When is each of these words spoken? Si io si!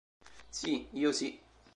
Si 0.59 0.73
io 1.03 1.11
si! 1.19 1.29